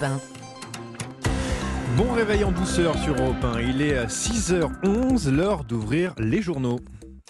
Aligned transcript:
Europe 0.00 0.20
1. 1.24 1.96
Bon 1.96 2.12
réveil 2.12 2.44
en 2.44 2.52
douceur 2.52 2.96
sur 2.98 3.14
Europe 3.14 3.42
1. 3.42 3.60
Il 3.60 3.82
est 3.82 3.96
à 3.96 4.06
6h11, 4.06 5.30
l'heure 5.30 5.64
d'ouvrir 5.64 6.14
les 6.18 6.42
journaux. 6.42 6.80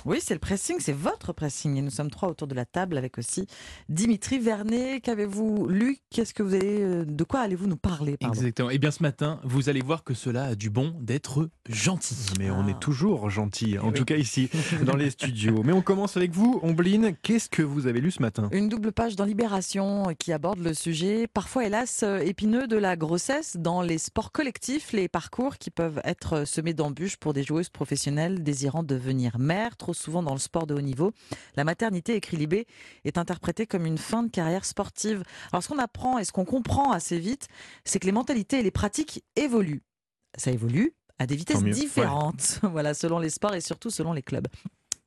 Oui, 0.09 0.21
c'est 0.23 0.33
le 0.33 0.41
pressing, 0.41 0.77
c'est 0.81 0.95
votre 0.95 1.35
pressing. 1.35 1.77
Et 1.77 1.83
nous 1.83 1.91
sommes 1.91 2.11
trois 2.11 2.31
autour 2.31 2.49
de 2.49 2.55
la 2.55 2.65
table 2.65 2.97
avec 2.97 3.19
aussi 3.19 3.47
Dimitri 3.91 4.39
Vernet. 4.39 5.01
Qu'avez-vous 5.03 5.67
lu? 5.69 5.99
Qu'est-ce 6.09 6.33
que 6.33 6.43
vous 6.43 6.55
avez, 6.55 6.83
euh, 6.83 7.05
De 7.05 7.25
quoi 7.25 7.41
allez-vous 7.41 7.67
nous 7.67 7.77
parler 7.77 8.17
pardon? 8.17 8.35
Exactement. 8.35 8.71
Et 8.71 8.79
bien 8.79 8.91
ce 8.91 9.03
matin, 9.03 9.39
vous 9.45 9.69
allez 9.69 9.83
voir 9.83 10.05
que 10.05 10.15
cela 10.15 10.45
a 10.45 10.55
du 10.55 10.71
bon 10.71 10.95
d'être 11.03 11.51
gentil. 11.69 12.17
Mais 12.39 12.51
on 12.51 12.63
Ah. 12.67 12.71
est 12.71 12.81
toujours 12.81 13.29
gentil, 13.29 13.79
en 13.79 13.89
Oui. 13.89 13.93
tout 13.93 14.07
cas 14.07 14.17
ici, 14.17 14.49
dans 14.83 14.97
les 14.97 15.11
studios. 15.11 15.63
Mais 15.63 15.73
on 15.75 15.83
commence 15.83 16.17
avec 16.17 16.31
vous, 16.33 16.59
Ombline. 16.63 17.15
Qu'est-ce 17.23 17.51
que 17.51 17.61
vous 17.63 17.87
avez 17.87 18.01
lu 18.01 18.11
ce 18.11 18.23
matin? 18.23 18.49
Une 18.53 18.71
double 18.71 18.93
page 18.93 19.15
dans 19.15 19.27
Libération 19.27 20.09
euh, 20.09 20.13
qui 20.19 20.33
aborde 20.33 20.61
le 20.61 20.73
sujet, 20.73 21.27
parfois 21.27 21.67
hélas 21.67 22.03
euh, 22.03 22.21
épineux, 22.21 22.67
de 22.67 22.77
la 22.79 22.97
grossesse 22.97 23.59
dans 23.59 23.83
les 23.83 23.99
sports 23.99 24.33
collectifs, 24.33 24.93
les 24.93 25.09
parcours 25.09 25.59
qui 25.59 25.71
peuvent 25.71 26.01
être 26.05 26.47
semés 26.47 26.73
d'embûches 26.73 27.19
pour 27.19 27.35
des 27.35 27.43
joueuses 27.43 27.69
professionnelles 27.69 28.43
désirant 28.43 28.83
devenir 28.83 29.39
mères. 29.39 29.77
Trop 29.77 29.93
souvent 29.99 30.23
dans 30.23 30.33
le 30.33 30.39
sport 30.39 30.67
de 30.67 30.75
haut 30.75 30.81
niveau, 30.81 31.13
la 31.57 31.65
maternité, 31.65 32.15
écrit 32.15 32.37
Libé, 32.37 32.67
est 33.05 33.19
interprétée 33.19 33.67
comme 33.67 33.87
une 33.87 33.99
fin 33.99 34.23
de 34.23 34.31
carrière 34.31 34.65
sportive. 34.65 35.23
Alors 35.53 35.63
ce 35.63 35.69
qu'on 35.69 35.79
apprend 35.79 36.19
et 36.19 36.25
ce 36.25 36.33
qu'on 36.33 36.45
comprend 36.45 36.93
assez 36.93 37.19
vite, 37.19 37.49
c'est 37.85 37.99
que 37.99 38.07
les 38.07 38.13
mentalités 38.13 38.61
et 38.61 38.63
les 38.63 38.71
pratiques 38.71 39.25
évoluent. 39.37 39.83
Ça 40.37 40.51
évolue 40.51 40.95
à 41.19 41.27
des 41.27 41.37
vitesses 41.37 41.65
différentes, 41.65 42.61
voilà, 42.63 42.95
selon 42.95 43.19
les 43.19 43.31
sports 43.31 43.55
et 43.55 43.61
surtout 43.61 43.91
selon 43.91 44.13
les 44.13 44.23
clubs. 44.23 44.47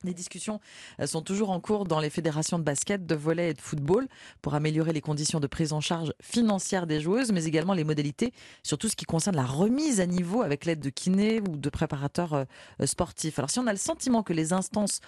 Les 0.03 0.13
discussions 0.13 0.59
euh, 0.99 1.05
sont 1.05 1.21
toujours 1.21 1.51
en 1.51 1.59
cours 1.59 1.85
dans 1.85 1.99
les 1.99 2.09
fédérations 2.09 2.57
de 2.57 2.63
basket, 2.63 3.05
de 3.05 3.15
volley 3.15 3.51
et 3.51 3.53
de 3.53 3.61
football 3.61 4.07
pour 4.41 4.55
améliorer 4.55 4.93
les 4.93 5.01
conditions 5.01 5.39
de 5.39 5.47
prise 5.47 5.73
en 5.73 5.81
charge 5.81 6.13
financière 6.21 6.87
des 6.87 6.99
joueuses, 6.99 7.31
mais 7.31 7.45
également 7.45 7.73
les 7.73 7.83
modalités 7.83 8.33
sur 8.63 8.79
tout 8.79 8.89
ce 8.89 8.95
qui 8.95 9.05
concerne 9.05 9.35
la 9.35 9.45
remise 9.45 9.99
à 9.99 10.07
niveau 10.07 10.41
avec 10.41 10.65
l'aide 10.65 10.79
de 10.79 10.89
kinés 10.89 11.39
ou 11.41 11.55
de 11.55 11.69
préparateurs 11.69 12.33
euh, 12.33 12.43
euh, 12.81 12.87
sportifs. 12.87 13.37
Alors 13.37 13.51
si 13.51 13.59
on 13.59 13.67
a 13.67 13.71
le 13.71 13.77
sentiment 13.77 14.23
que 14.23 14.33
les 14.33 14.53
instances 14.53 15.01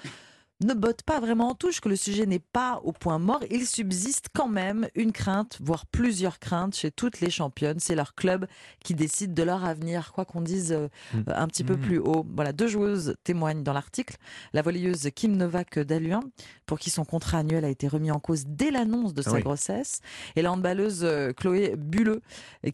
ne 0.66 0.73
bottent 0.73 1.03
pas 1.03 1.19
vraiment 1.19 1.50
en 1.50 1.56
touche, 1.56 1.80
que 1.81 1.89
le 1.89 1.95
sujet 1.95 2.25
n'est 2.25 2.39
pas 2.39 2.80
au 2.83 2.92
point 2.92 3.19
mort, 3.19 3.42
il 3.50 3.66
subsiste 3.66 4.28
quand 4.33 4.47
même 4.47 4.88
une 4.95 5.11
crainte, 5.11 5.58
voire 5.61 5.86
plusieurs 5.86 6.39
craintes 6.39 6.75
chez 6.75 6.92
toutes 6.92 7.22
les 7.22 7.30
championnes. 7.30 7.80
C'est 7.80 7.95
leur 7.95 8.16
club 8.16 8.45
qui 8.83 8.94
décide 8.95 9.33
de 9.33 9.44
leur 9.44 9.64
avenir, 9.66 10.11
quoi 10.14 10.25
qu'on 10.25 10.42
dise 10.42 10.72
euh, 10.72 10.88
Mm. 11.14 11.22
un 11.28 11.47
petit 11.47 11.64
peu 11.64 11.75
Mm. 11.75 11.80
plus 11.81 11.97
haut. 12.00 12.25
Voilà, 12.36 12.53
deux 12.53 12.67
joueuses 12.67 13.16
témoignent 13.23 13.64
dans 13.64 13.73
l'article. 13.73 14.17
La 14.53 14.61
volleyeuse 14.61 15.09
Kim 15.16 15.36
Novak 15.36 15.80
d'Aluin, 15.80 16.22
pour 16.66 16.80
qui 16.80 16.89
son 16.89 17.05
contrat 17.05 17.39
annuel 17.39 17.66
a 17.66 17.70
été 17.70 17.88
remis 17.88 18.11
en 18.11 18.20
cause 18.20 18.44
dès 18.48 18.72
l'annonce 18.72 19.14
de 19.14 19.22
Ah 19.25 19.30
sa 19.30 19.36
oui. 19.38 19.42
grossesse, 19.42 20.00
et 20.36 20.42
la 20.42 20.52
handballeuse 20.52 21.02
euh, 21.03 21.33
Chloé 21.33 21.75
Bulleux, 21.77 22.22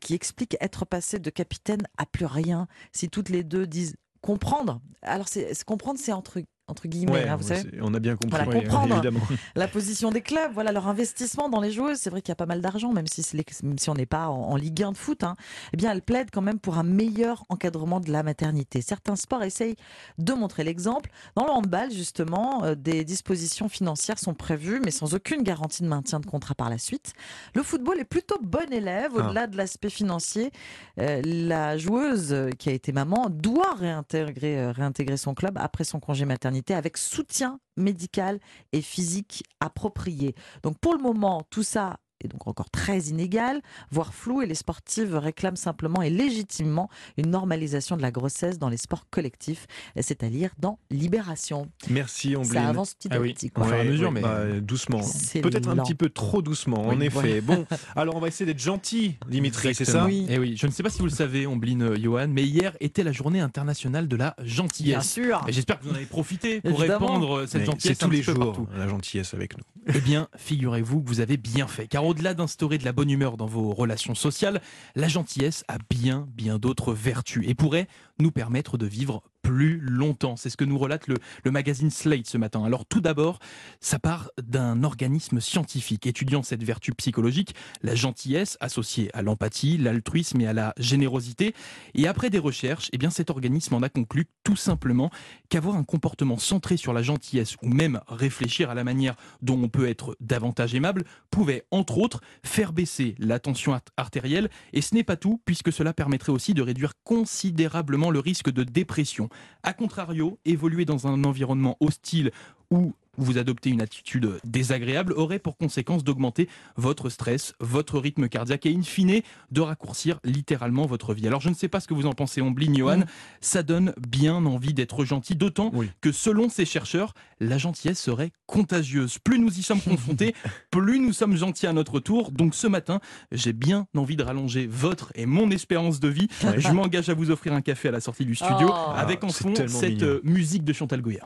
qui 0.01 0.13
explique 0.13 0.57
être 0.61 0.85
passée 0.85 1.19
de 1.19 1.29
capitaine 1.29 1.81
à 1.97 2.05
plus 2.05 2.25
rien. 2.25 2.67
Si 2.91 3.09
toutes 3.09 3.29
les 3.29 3.43
deux 3.43 3.67
disent 3.67 3.95
comprendre, 4.21 4.81
alors 5.01 5.27
c'est- 5.27 5.63
comprendre, 5.63 5.99
c'est 6.01 6.11
entre 6.11 6.41
entre 6.69 6.87
guillemets, 6.87 7.11
Ouais, 7.11 7.27
hein, 7.27 7.35
vous 7.35 7.47
savez. 7.47 7.69
on 7.81 7.93
a 7.93 7.99
bien 7.99 8.15
compris. 8.15 8.43
Voilà, 8.43 8.61
comprendre. 8.61 9.01
La 9.55 9.67
position 9.67 10.11
des 10.11 10.21
clubs, 10.21 10.51
voilà 10.53 10.71
leur 10.71 10.87
investissement 10.87 11.49
dans 11.49 11.61
les 11.61 11.71
joueuses. 11.71 11.97
C'est 11.97 12.09
vrai 12.09 12.21
qu'il 12.21 12.29
y 12.29 12.33
a 12.33 12.35
pas 12.35 12.45
mal 12.45 12.61
d'argent, 12.61 12.93
même 12.93 13.07
si, 13.07 13.25
même 13.63 13.77
si 13.77 13.89
on 13.89 13.93
n'est 13.93 14.05
pas 14.05 14.27
en, 14.27 14.51
en 14.51 14.55
Ligue 14.55 14.83
1 14.83 14.91
de 14.93 14.97
foot. 14.97 15.23
Hein. 15.23 15.35
Eh 15.73 15.77
bien, 15.77 15.91
elle 15.91 16.01
plaide 16.01 16.29
quand 16.31 16.41
même 16.41 16.59
pour 16.59 16.77
un 16.77 16.83
meilleur 16.83 17.43
encadrement 17.49 17.99
de 17.99 18.11
la 18.11 18.23
maternité. 18.23 18.81
Certains 18.81 19.15
sports 19.15 19.43
essayent 19.43 19.75
de 20.17 20.33
montrer 20.33 20.63
l'exemple. 20.63 21.09
Dans 21.35 21.45
le 21.45 21.51
handball, 21.51 21.91
justement, 21.91 22.63
euh, 22.63 22.75
des 22.75 23.03
dispositions 23.03 23.69
financières 23.69 24.19
sont 24.19 24.33
prévues, 24.33 24.81
mais 24.83 24.91
sans 24.91 25.13
aucune 25.13 25.43
garantie 25.43 25.83
de 25.83 25.87
maintien 25.87 26.19
de 26.19 26.25
contrat 26.25 26.55
par 26.55 26.69
la 26.69 26.77
suite. 26.77 27.13
Le 27.55 27.63
football 27.63 27.99
est 27.99 28.05
plutôt 28.05 28.37
bon 28.41 28.71
élève. 28.71 29.11
Ah. 29.15 29.19
Au-delà 29.25 29.47
de 29.47 29.57
l'aspect 29.57 29.89
financier, 29.89 30.51
euh, 30.99 31.21
la 31.25 31.77
joueuse 31.77 32.31
euh, 32.33 32.49
qui 32.57 32.69
a 32.69 32.73
été 32.73 32.91
maman 32.91 33.27
doit 33.29 33.73
réintégrer, 33.75 34.59
euh, 34.59 34.71
réintégrer 34.71 35.17
son 35.17 35.33
club 35.33 35.57
après 35.57 35.83
son 35.83 35.99
congé 35.99 36.25
maternité 36.25 36.58
avec 36.69 36.97
soutien 36.97 37.59
médical 37.77 38.39
et 38.71 38.81
physique 38.81 39.43
approprié. 39.59 40.35
Donc 40.63 40.77
pour 40.79 40.93
le 40.93 41.01
moment, 41.01 41.43
tout 41.49 41.63
ça 41.63 41.99
est 42.27 42.29
donc 42.29 42.47
encore 42.47 42.69
très 42.69 42.99
inégal, 43.03 43.61
voire 43.91 44.13
flou, 44.13 44.41
et 44.41 44.45
les 44.45 44.55
sportives 44.55 45.15
réclament 45.15 45.55
simplement 45.55 46.01
et 46.01 46.09
légitimement 46.09 46.89
une 47.17 47.29
normalisation 47.29 47.97
de 47.97 48.01
la 48.01 48.11
grossesse 48.11 48.59
dans 48.59 48.69
les 48.69 48.77
sports 48.77 49.05
collectifs. 49.09 49.67
Et 49.95 50.01
C'est 50.01 50.23
à 50.23 50.29
lire 50.29 50.51
dans 50.59 50.79
Libération. 50.91 51.69
Merci, 51.89 52.35
Ombline. 52.35 52.53
Ça 52.53 52.67
avance 52.67 52.93
petit 52.93 53.07
à 53.11 53.15
Ah 53.15 53.19
oui. 53.21 53.33
petit. 53.33 53.47
Au 53.47 53.49
quoi. 53.51 53.65
fur 53.65 53.73
et 53.75 53.79
à 53.79 53.83
Ouais, 53.83 53.89
mesure, 53.89 54.07
ouais, 54.09 54.13
mais- 54.15 54.21
bah, 54.21 54.59
doucement. 54.61 55.01
Peut-être 55.41 55.69
un 55.69 55.77
petit 55.77 55.95
peu 55.95 56.09
trop 56.09 56.41
doucement, 56.41 56.87
en 56.87 56.95
Oui, 56.97 57.05
effet. 57.05 57.41
Bon, 57.41 57.65
alors 57.95 58.15
on 58.15 58.19
va 58.19 58.27
essayer 58.27 58.45
d'être 58.45 58.59
gentil, 58.61 59.15
Dimitri, 59.29 59.73
c'est 59.75 59.85
ça. 59.85 60.05
Oui. 60.05 60.25
Et 60.29 60.37
oui, 60.39 60.55
je 60.57 60.67
ne 60.67 60.71
sais 60.71 60.83
pas 60.83 60.89
si 60.89 60.99
vous 60.99 61.05
le 61.05 61.11
savez, 61.11 61.47
Ombline, 61.47 61.83
euh, 61.83 61.95
Johan, 61.97 62.27
mais 62.29 62.43
hier 62.43 62.75
était 62.79 63.03
la 63.03 63.11
journée 63.11 63.39
internationale 63.39 64.07
de 64.07 64.15
la 64.15 64.35
Bien 64.37 64.45
gentillesse. 64.47 65.11
sûr. 65.13 65.43
Et 65.47 65.53
J'espère 65.53 65.79
que 65.79 65.85
vous 65.85 65.91
en 65.91 65.95
avez 65.95 66.05
profité 66.05 66.61
pour 66.61 66.79
Évidemment. 66.79 67.05
répandre 67.07 67.37
euh, 67.39 67.45
cette 67.47 67.61
Mais 67.61 67.65
gentillesse 67.65 67.97
C'est 67.97 68.05
tous 68.05 68.11
un 68.11 68.15
les 68.15 68.21
jours, 68.21 68.37
partout. 68.37 68.67
la 68.77 68.87
gentillesse 68.87 69.33
avec 69.33 69.57
nous. 69.57 69.63
Eh 69.93 69.99
bien, 70.01 70.27
figurez-vous 70.37 71.01
que 71.01 71.07
vous 71.07 71.19
avez 71.21 71.37
bien 71.37 71.67
fait, 71.67 71.87
car 71.87 72.05
au-delà 72.09 72.33
d'instaurer 72.33 72.79
de 72.79 72.85
la 72.85 72.91
bonne 72.91 73.11
humeur 73.11 73.37
dans 73.37 73.45
vos 73.45 73.71
relations 73.71 74.15
sociales, 74.15 74.61
la 74.95 75.07
gentillesse 75.07 75.63
a 75.67 75.77
bien, 75.89 76.27
bien 76.33 76.57
d'autres 76.57 76.91
vertus 76.91 77.47
et 77.47 77.53
pourrait 77.53 77.87
nous 78.17 78.31
permettre 78.31 78.77
de 78.79 78.87
vivre 78.87 79.21
plus 79.49 79.79
longtemps. 79.79 80.35
C'est 80.35 80.51
ce 80.51 80.57
que 80.57 80.63
nous 80.63 80.77
relate 80.77 81.07
le, 81.07 81.15
magazine 81.49 81.89
Slate 81.89 82.27
ce 82.27 82.37
matin. 82.37 82.63
Alors 82.63 82.85
tout 82.85 83.01
d'abord, 83.01 83.39
ça 83.81 83.97
part 83.97 84.29
d'un 84.39 84.83
organisme 84.83 85.39
scientifique 85.39 86.05
étudiant 86.05 86.43
cette 86.43 86.63
vertu 86.63 86.93
psychologique, 86.93 87.55
la 87.81 87.95
gentillesse 87.95 88.57
associée 88.59 89.09
à 89.15 89.23
l'empathie, 89.23 89.79
l'altruisme 89.79 90.39
et 90.41 90.45
à 90.45 90.53
la 90.53 90.75
générosité. 90.77 91.55
Et 91.95 92.07
après 92.07 92.29
des 92.29 92.37
recherches, 92.37 92.89
eh 92.93 92.99
bien 92.99 93.09
cet 93.09 93.31
organisme 93.31 93.73
en 93.73 93.81
a 93.81 93.89
conclu 93.89 94.27
tout 94.43 94.55
simplement 94.55 95.09
qu'avoir 95.49 95.77
un 95.77 95.83
comportement 95.83 96.37
centré 96.37 96.77
sur 96.77 96.93
la 96.93 97.01
gentillesse 97.01 97.55
ou 97.63 97.69
même 97.69 98.01
réfléchir 98.07 98.69
à 98.69 98.75
la 98.75 98.83
manière 98.83 99.15
dont 99.41 99.59
on 99.59 99.67
peut 99.67 99.89
être 99.89 100.15
davantage 100.19 100.75
aimable 100.75 101.05
pouvait 101.31 101.63
entre 101.71 101.97
autres 101.97 102.21
faire 102.45 102.71
baisser 102.71 103.15
la 103.17 103.39
tension 103.39 103.73
art- 103.73 103.81
artérielle 103.97 104.51
et 104.73 104.81
ce 104.81 104.93
n'est 104.93 105.03
pas 105.03 105.15
tout 105.15 105.41
puisque 105.43 105.73
cela 105.73 105.91
permettrait 105.91 106.31
aussi 106.31 106.53
de 106.53 106.61
réduire 106.61 106.93
considérablement 107.03 108.11
le 108.11 108.19
risque 108.19 108.51
de 108.51 108.63
dépression. 108.63 109.27
A 109.63 109.73
contrario, 109.73 110.37
évoluer 110.45 110.85
dans 110.85 111.07
un 111.07 111.23
environnement 111.23 111.77
hostile 111.79 112.31
où 112.71 112.93
vous 113.19 113.37
adoptez 113.37 113.69
une 113.69 113.81
attitude 113.81 114.39
désagréable 114.43 115.13
aurait 115.13 115.39
pour 115.39 115.57
conséquence 115.57 116.03
d'augmenter 116.03 116.47
votre 116.75 117.09
stress, 117.09 117.53
votre 117.59 117.99
rythme 117.99 118.27
cardiaque 118.29 118.65
et 118.65 118.75
in 118.75 118.81
fine 118.81 119.21
de 119.51 119.61
raccourcir 119.61 120.19
littéralement 120.23 120.85
votre 120.85 121.13
vie. 121.13 121.27
Alors 121.27 121.41
je 121.41 121.49
ne 121.49 121.53
sais 121.53 121.67
pas 121.67 121.79
ce 121.79 121.87
que 121.87 121.93
vous 121.93 122.05
en 122.05 122.13
pensez, 122.13 122.41
Ombline, 122.41 122.77
Johan, 122.77 122.97
Mm. 122.99 123.05
ça 123.41 123.63
donne 123.63 123.93
bien 124.07 124.45
envie 124.45 124.73
d'être 124.73 125.05
gentil, 125.05 125.35
d'autant 125.35 125.71
Oui. 125.73 125.89
que 126.01 126.11
selon 126.11 126.49
ces 126.49 126.65
chercheurs, 126.65 127.13
la 127.39 127.57
gentillesse 127.57 127.99
serait 128.01 128.31
contagieuse. 128.45 129.17
Plus 129.19 129.39
nous 129.39 129.57
y 129.57 129.61
sommes 129.63 129.81
confrontés, 129.81 130.33
plus 130.71 130.99
nous 130.99 131.13
sommes 131.13 131.35
gentils 131.35 131.67
à 131.67 131.73
notre 131.73 131.99
tour. 131.99 132.31
Donc 132.31 132.55
ce 132.55 132.67
matin, 132.67 132.99
j'ai 133.31 133.53
bien 133.53 133.87
envie 133.95 134.15
de 134.15 134.23
rallonger 134.23 134.67
votre 134.67 135.11
et 135.15 135.25
mon 135.25 135.49
espérance 135.51 135.99
de 135.99 136.07
vie. 136.09 136.27
Ouais. 136.43 136.59
Je 136.59 136.69
m'engage 136.71 137.09
à 137.09 137.13
vous 137.13 137.31
offrir 137.31 137.53
un 137.53 137.61
café 137.61 137.87
à 137.89 137.91
la 137.91 137.99
sortie 138.01 138.25
du 138.25 138.35
studio 138.35 138.69
Oh. 138.71 138.91
avec 138.95 139.23
en 139.23 139.27
Ah, 139.27 139.33
fond 139.33 139.53
cette 139.55 139.93
mignon. 139.95 140.05
euh, 140.07 140.21
musique 140.23 140.63
de 140.63 140.73
Chantal 140.73 141.01
Goya. 141.01 141.25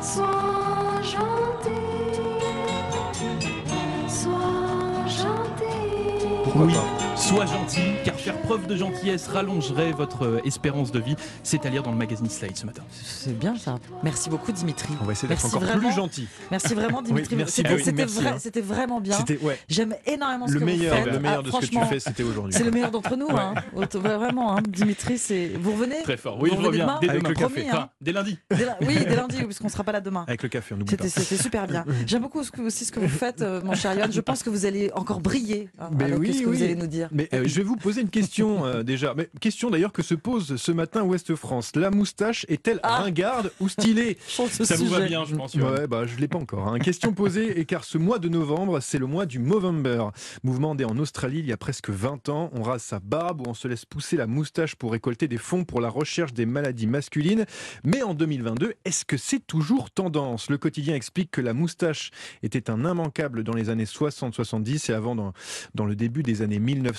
Sois 0.00 1.02
gentil, 1.02 2.22
sois 4.08 5.06
gentil. 5.08 6.42
Pourquoi 6.44 6.66
Oui. 6.66 6.72
pas? 6.74 7.07
Sois 7.18 7.46
gentil, 7.46 7.80
car 8.04 8.14
faire 8.14 8.38
preuve 8.42 8.66
de 8.68 8.76
gentillesse 8.76 9.26
rallongerait 9.26 9.90
votre 9.92 10.24
euh, 10.24 10.40
espérance 10.44 10.92
de 10.92 11.00
vie. 11.00 11.16
C'est 11.42 11.66
à 11.66 11.68
lire 11.68 11.82
dans 11.82 11.90
le 11.90 11.96
magazine 11.96 12.28
Slate 12.30 12.56
ce 12.56 12.64
matin. 12.64 12.82
C'est 12.92 13.36
bien 13.36 13.56
ça. 13.56 13.74
Merci 14.04 14.30
beaucoup 14.30 14.52
Dimitri. 14.52 14.94
On 15.02 15.04
va 15.04 15.12
essayer 15.12 15.28
d'être 15.28 15.44
encore 15.44 15.60
vraiment. 15.60 15.80
plus 15.80 15.92
gentil. 15.94 16.28
Merci 16.50 16.74
vraiment 16.74 17.02
Dimitri. 17.08 17.36
C'était- 17.48 17.74
vrai- 18.04 18.26
hein. 18.28 18.36
c'était 18.38 18.60
vraiment 18.60 19.00
bien. 19.00 19.18
Ouais, 19.42 19.58
J'aime 19.68 19.94
énormément 20.06 20.46
ce 20.46 20.54
le 20.54 20.60
que 20.60 20.64
meilleur, 20.64 20.96
vous 20.96 21.04
faites. 21.04 21.12
le 21.12 21.18
meilleur 21.20 21.38
Ah, 21.40 21.42
de 21.42 21.50
ce 21.50 21.56
que 21.56 21.60
tu 21.60 21.66
franchement, 21.72 21.86
fais, 21.90 22.00
c'était 22.00 22.22
aujourd'hui. 22.22 22.54
C'est 22.54 22.64
le 22.64 22.70
meilleur 22.70 22.90
d'entre 22.92 23.16
nous, 23.16 23.28
hein. 23.30 23.54
Vraiment, 23.94 24.56
hein. 24.56 24.60
Dimitri, 24.68 25.18
c'est. 25.18 25.48
Vous 25.60 25.72
revenez? 25.72 26.02
Très 26.04 26.16
fort. 26.16 26.38
Oui, 26.40 26.50
Vous 26.50 26.56
je 26.56 26.60
revenez 26.66 26.68
reviens 26.82 26.86
demain? 26.86 26.98
Dès 27.02 27.08
Avec 27.10 27.22
demain. 27.22 27.28
le 27.30 27.34
café. 27.34 27.52
Promis, 27.54 27.68
hein. 27.68 27.72
Enfin, 27.74 27.88
dès 28.00 28.12
lundi. 28.12 28.38
Dès 28.50 28.64
la- 28.64 28.76
Oui, 28.80 28.94
dès 29.06 29.16
lundi, 29.16 29.42
parce 29.42 29.58
qu'on 29.58 29.68
sera 29.68 29.82
pas 29.84 29.92
là 29.92 30.00
demain. 30.00 30.24
Avec 30.28 30.42
le 30.42 30.48
café, 30.48 30.74
on 30.80 30.84
pas. 30.84 31.08
C'était 31.08 31.36
super 31.42 31.66
bien. 31.66 31.84
J'aime 32.06 32.22
beaucoup 32.22 32.40
aussi 32.40 32.84
ce 32.84 32.92
que 32.92 33.00
vous 33.00 33.08
faites, 33.08 33.42
euh, 33.42 33.60
mon 33.64 33.74
cher 33.74 33.94
Yann. 33.98 34.12
Je 34.12 34.20
pense 34.20 34.42
que 34.44 34.50
vous 34.50 34.64
allez 34.66 34.90
encore 34.94 35.20
briller 35.20 35.68
hein, 35.80 35.90
Mais 35.98 36.04
avec 36.04 36.18
oui, 36.18 36.32
ce 36.34 36.42
que 36.42 36.48
oui. 36.48 36.56
vous 36.58 36.62
allez 36.62 36.76
nous 36.76 36.86
dire. 36.86 37.07
Mais 37.12 37.28
euh, 37.34 37.44
je 37.46 37.54
vais 37.56 37.62
vous 37.62 37.76
poser 37.76 38.00
une 38.02 38.10
question 38.10 38.64
euh, 38.64 38.82
déjà. 38.84 39.14
Mais 39.16 39.28
question 39.40 39.70
d'ailleurs 39.70 39.92
que 39.92 40.02
se 40.02 40.14
pose 40.14 40.56
ce 40.56 40.72
matin 40.72 41.02
Ouest 41.02 41.34
France. 41.34 41.72
La 41.74 41.90
moustache 41.90 42.46
est-elle 42.48 42.80
Ah. 42.82 42.98
ringarde 43.02 43.50
ou 43.60 43.68
stylée 43.68 44.16
Ça 44.28 44.76
vous 44.76 44.86
va 44.86 45.00
bien, 45.00 45.24
je 45.24 45.34
pense. 45.34 45.54
Ouais, 45.54 45.86
bah 45.86 46.06
je 46.06 46.16
l'ai 46.16 46.28
pas 46.28 46.38
encore. 46.38 46.68
hein. 46.68 46.78
Question 46.78 47.12
posée, 47.12 47.58
et 47.58 47.64
car 47.66 47.84
ce 47.84 47.98
mois 47.98 48.18
de 48.18 48.28
novembre, 48.28 48.80
c'est 48.80 48.98
le 48.98 49.06
mois 49.06 49.26
du 49.26 49.38
Movember. 49.38 50.04
Mouvement 50.44 50.74
né 50.74 50.84
en 50.84 50.96
Australie 50.98 51.40
il 51.40 51.46
y 51.46 51.52
a 51.52 51.56
presque 51.56 51.90
20 51.90 52.28
ans. 52.28 52.50
On 52.54 52.62
rase 52.62 52.82
sa 52.82 53.00
barbe 53.00 53.40
ou 53.46 53.50
on 53.50 53.54
se 53.54 53.66
laisse 53.68 53.84
pousser 53.84 54.16
la 54.16 54.26
moustache 54.26 54.76
pour 54.76 54.92
récolter 54.92 55.28
des 55.28 55.38
fonds 55.38 55.64
pour 55.64 55.80
la 55.80 55.88
recherche 55.88 56.32
des 56.32 56.46
maladies 56.46 56.86
masculines. 56.86 57.44
Mais 57.84 58.02
en 58.02 58.14
2022, 58.14 58.74
est-ce 58.84 59.04
que 59.04 59.16
c'est 59.16 59.44
toujours 59.46 59.90
tendance? 59.90 60.50
Le 60.50 60.58
quotidien 60.58 60.94
explique 60.94 61.30
que 61.30 61.40
la 61.40 61.52
moustache 61.52 62.10
était 62.42 62.70
un 62.70 62.84
immanquable 62.84 63.42
dans 63.44 63.54
les 63.54 63.70
années 63.70 63.84
60-70 63.84 64.90
et 64.90 64.94
avant 64.94 65.14
dans, 65.14 65.32
dans 65.74 65.84
le 65.84 65.96
début 65.96 66.22
des 66.22 66.28
des 66.28 66.42
années 66.42 66.58
1900 66.58 66.97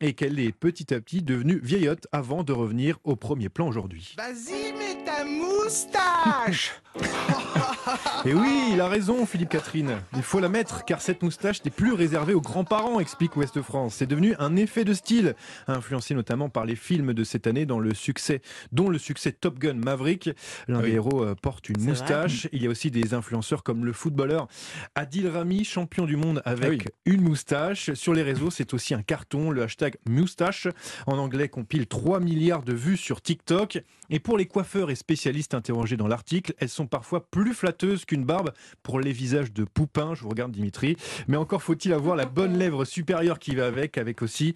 et 0.00 0.14
qu'elle 0.14 0.38
est 0.38 0.52
petit 0.52 0.92
à 0.92 1.00
petit 1.00 1.22
devenue 1.22 1.60
vieillotte 1.62 2.06
avant 2.12 2.42
de 2.42 2.52
revenir 2.52 2.98
au 3.04 3.16
premier 3.16 3.48
plan 3.48 3.66
aujourd'hui. 3.66 4.14
Vas-y, 4.16 4.72
mets 4.72 5.04
ta 5.04 5.24
moustache 5.24 6.72
Et 8.24 8.34
oui, 8.34 8.70
il 8.72 8.80
a 8.80 8.88
raison, 8.88 9.26
Philippe 9.26 9.50
Catherine. 9.50 9.98
Il 10.16 10.22
faut 10.22 10.40
la 10.40 10.48
mettre, 10.48 10.84
car 10.84 11.00
cette 11.00 11.22
moustache 11.22 11.64
n'est 11.64 11.70
plus 11.70 11.92
réservée 11.92 12.34
aux 12.34 12.40
grands-parents, 12.40 13.00
explique 13.00 13.36
Ouest 13.36 13.60
France. 13.62 13.94
C'est 13.96 14.06
devenu 14.06 14.34
un 14.38 14.56
effet 14.56 14.84
de 14.84 14.94
style, 14.94 15.34
influencé 15.66 16.14
notamment 16.14 16.48
par 16.48 16.64
les 16.64 16.76
films 16.76 17.12
de 17.12 17.24
cette 17.24 17.46
année, 17.46 17.66
dans 17.66 17.78
le 17.78 17.94
succès, 17.94 18.40
dont 18.72 18.88
le 18.88 18.98
succès 18.98 19.32
Top 19.32 19.58
Gun 19.58 19.74
Maverick. 19.74 20.30
L'un 20.68 20.78
Ah 20.78 20.82
oui. 20.82 20.90
des 20.90 20.96
héros 20.96 21.22
euh, 21.24 21.34
porte 21.34 21.68
une 21.68 21.82
moustache. 21.82 22.48
Il 22.52 22.62
y 22.62 22.66
a 22.66 22.70
aussi 22.70 22.90
des 22.90 23.14
influenceurs 23.14 23.62
comme 23.62 23.84
le 23.84 23.92
footballeur 23.92 24.48
Adil 24.94 25.28
Rami, 25.28 25.64
champion 25.64 26.06
du 26.06 26.16
monde 26.16 26.40
avec 26.44 26.82
Ah 26.86 26.90
oui. 27.06 27.12
une 27.14 27.20
moustache. 27.22 27.92
Sur 27.94 28.14
les 28.14 28.22
réseaux, 28.22 28.50
c'est 28.50 28.74
aussi 28.74 28.94
un 28.94 29.02
carton. 29.02 29.50
Le 29.50 29.62
hashtag 29.62 29.96
moustache 30.08 30.68
en 31.06 31.18
anglais 31.18 31.48
compile 31.48 31.86
3 31.86 32.20
milliards 32.20 32.62
de 32.62 32.72
vues 32.72 32.96
sur 32.96 33.20
TikTok. 33.20 33.82
Et 34.10 34.20
pour 34.20 34.36
les 34.38 34.46
coiffeurs 34.46 34.90
et 34.90 34.94
spécialistes 34.94 35.54
interrogés 35.54 35.96
dans 35.96 36.08
l'article, 36.08 36.54
elles 36.58 36.68
sont 36.68 36.86
parfois 36.86 37.26
plus 37.30 37.52
qu'une 38.06 38.24
barbe 38.24 38.52
pour 38.82 39.00
les 39.00 39.12
visages 39.12 39.52
de 39.52 39.64
poupins. 39.64 40.14
Je 40.14 40.22
vous 40.22 40.28
regarde 40.28 40.52
Dimitri. 40.52 40.96
Mais 41.28 41.36
encore 41.36 41.62
faut-il 41.62 41.92
avoir 41.92 42.16
la 42.16 42.26
bonne 42.26 42.58
lèvre 42.58 42.84
supérieure 42.84 43.38
qui 43.38 43.54
va 43.54 43.66
avec, 43.66 43.98
avec 43.98 44.22
aussi 44.22 44.54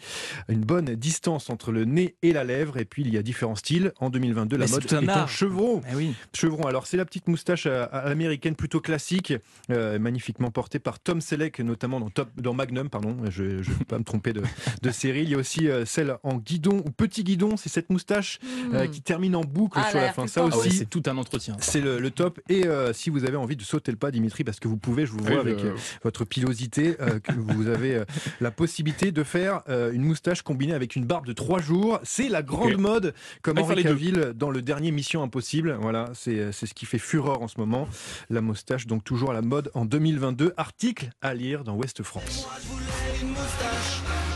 une 0.49 0.61
bonne 0.61 0.94
distance 0.94 1.50
entre 1.50 1.73
le 1.73 1.85
nez 1.85 2.17
et 2.23 2.32
la 2.32 2.44
lèvre. 2.44 2.76
Et 2.79 2.85
puis 2.85 3.03
il 3.03 3.12
y 3.12 3.19
a 3.19 3.23
différents 3.23 3.55
styles. 3.56 3.93
En 4.00 4.11
2022, 4.11 4.56
la 4.56 4.65
Mais 4.67 4.70
mode 4.70 4.87
tout 4.87 4.94
un 4.94 5.03
est 5.03 5.06
en 5.11 5.12
art. 5.12 5.29
chevron. 5.29 5.82
Eh 5.91 5.94
oui. 5.94 6.15
Chevron. 6.35 6.67
Alors, 6.67 6.87
c'est 6.87 6.97
la 6.97 7.05
petite 7.05 7.29
moustache 7.29 7.67
à, 7.67 7.85
à 7.85 8.09
l'américaine 8.09 8.55
plutôt 8.55 8.81
classique, 8.81 9.32
euh, 9.70 9.99
magnifiquement 9.99 10.50
portée 10.50 10.79
par 10.79 10.99
Tom 11.00 11.20
Selleck, 11.20 11.61
notamment 11.61 12.00
dans, 12.00 12.11
Top, 12.11 12.29
dans 12.37 12.55
Magnum, 12.55 12.88
pardon. 12.88 13.17
Je 13.31 13.43
ne 13.44 13.62
vais 13.62 13.85
pas 13.87 13.99
me 13.99 14.05
tromper 14.05 14.32
de, 14.32 14.43
de 14.82 14.91
série. 14.91 15.23
Il 15.23 15.31
y 15.31 15.35
a 15.35 15.38
aussi 15.38 15.69
euh, 15.69 15.85
celle 15.85 16.17
en 16.23 16.37
guidon 16.37 16.79
ou 16.87 16.91
petit 16.91 17.25
guidon. 17.25 17.56
C'est 17.56 17.69
cette 17.69 17.91
moustache 17.91 18.38
euh, 18.75 18.87
qui 18.87 19.03
termine 19.03 19.37
en 19.37 19.43
boucle 19.43 19.79
Hmm. 19.79 19.82
Ah, 19.85 19.91
sur 19.91 20.00
la 20.00 20.12
fin. 20.12 20.26
Ça 20.26 20.41
Ah 20.43 20.47
ouais, 20.49 20.55
aussi. 20.56 20.70
c'est 20.73 20.87
tout 20.88 21.03
un 21.06 21.17
entretien. 21.19 21.56
c'est 21.61 21.81
le, 21.81 21.99
le 22.00 22.11
top. 22.11 22.41
Et 22.49 22.67
euh, 22.67 22.93
si 23.08 23.10
vous 23.10 23.25
avez 23.25 23.37
envie 23.38 23.56
de 23.56 23.62
sauter 23.62 23.90
le 23.90 23.96
pas, 23.96 24.10
Dimitri, 24.10 24.44
parce 24.44 24.60
que 24.60 24.69
vous 24.69 24.76
pouvez, 24.76 25.06
je 25.06 25.12
vous 25.12 25.19
vois 25.25 25.37
Oui, 25.37 25.40
avec 25.52 25.58
je- 25.60 25.69
euh, 25.69 25.75
votre 26.05 26.26
pilosité, 26.26 26.94
euh, 27.00 27.19
que 27.20 27.32
vous 27.32 27.66
avez 27.69 27.94
euh, 27.96 28.05
la 28.43 28.50
possibilité 28.50 29.12
de 29.12 29.22
faire 29.22 29.62
euh, 29.70 29.93
une 29.93 30.02
moustache 30.02 30.43
combinée 30.43 30.75
avec 30.75 30.94
une 30.94 31.06
barbe 31.06 31.25
de 31.26 31.32
trois 31.32 31.58
jours. 31.58 32.00
C'est 32.02 32.28
la 32.28 32.43
grande 32.43 32.76
mode, 32.76 33.14
comme 33.40 33.56
Ah, 33.56 33.62
Henri. 33.62 33.82
Cavill 33.82 34.32
dans 34.37 34.50
le 34.50 34.60
dernier 34.60 34.90
Mission 34.90 35.22
Impossible. 35.22 35.78
Voilà, 35.81 36.10
c'est 36.12 36.52
c'est 36.52 36.66
ce 36.66 36.75
qui 36.75 36.84
fait 36.84 36.99
fureur 36.99 37.40
en 37.40 37.49
ce 37.49 37.58
moment. 37.58 37.88
La 38.28 38.43
moustache, 38.43 38.87
donc 38.87 39.05
toujours 39.05 39.31
à 39.31 39.34
la 39.34 39.43
mode 39.43 39.70
en 39.72 39.87
2022. 39.87 40.52
Article 40.58 41.08
à 41.22 41.32
lire 41.32 41.64
dans 41.64 41.76
Ouest 41.76 42.02
France. 42.02 42.46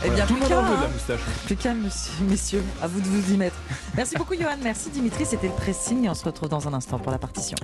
Eh 0.05 0.09
bien, 0.09 0.25
Tout 0.25 0.33
le 0.33 0.39
plus 0.41 0.49
monde 0.49 0.59
en 0.65 0.69
veut 0.69 0.75
de 0.77 0.81
la 0.81 0.87
hein. 0.87 0.91
moustache. 0.91 1.19
Plus 1.45 1.55
monsieur- 1.55 2.25
messieurs. 2.27 2.63
À 2.81 2.87
vous 2.87 2.99
de 2.99 3.05
vous 3.07 3.33
y 3.33 3.37
mettre. 3.37 3.55
Merci 3.95 4.15
beaucoup, 4.17 4.33
Johan. 4.35 4.57
Merci, 4.63 4.89
Dimitri. 4.89 5.25
C'était 5.25 5.47
le 5.47 5.53
pressing. 5.53 6.03
Et 6.05 6.09
on 6.09 6.13
se 6.13 6.25
retrouve 6.25 6.49
dans 6.49 6.67
un 6.67 6.73
instant 6.73 6.97
pour 6.99 7.11
la 7.11 7.19
partition. 7.19 7.55